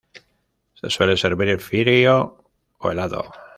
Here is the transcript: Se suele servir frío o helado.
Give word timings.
Se 0.73 0.89
suele 0.89 1.15
servir 1.15 1.59
frío 1.59 2.43
o 2.79 2.89
helado. 2.89 3.23